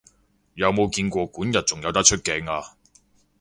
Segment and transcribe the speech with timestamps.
[0.55, 2.75] 有冇見過管軼仲有得出鏡啊？